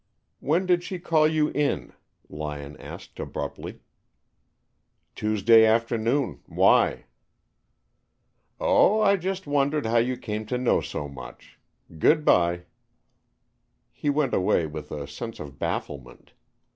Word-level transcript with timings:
"When 0.39 0.65
did 0.65 0.81
she 0.81 0.97
call 0.97 1.27
you 1.27 1.49
in?" 1.49 1.93
Lyon 2.27 2.75
asked 2.77 3.19
abruptly. 3.19 3.81
"Tuesday 5.13 5.63
afternoon. 5.63 6.39
Why?" 6.47 7.05
"Oh, 8.59 8.99
I 8.99 9.15
just 9.15 9.45
wondered 9.45 9.85
how 9.85 9.97
you 9.97 10.17
came 10.17 10.47
to 10.47 10.57
know 10.57 10.81
so 10.81 11.07
much. 11.07 11.59
Good 11.99 12.25
by." 12.25 12.63
He 13.91 14.09
went 14.09 14.33
away 14.33 14.65
with 14.65 14.91
a 14.91 15.05
sense 15.05 15.39
of 15.39 15.59
bafflement. 15.59 16.33